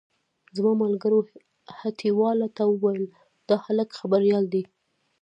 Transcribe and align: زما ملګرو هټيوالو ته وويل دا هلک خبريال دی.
زما 0.55 0.73
ملګرو 0.83 1.19
هټيوالو 1.79 2.47
ته 2.57 2.63
وويل 2.71 3.05
دا 3.47 3.55
هلک 3.65 3.89
خبريال 3.99 4.43
دی. 4.53 4.63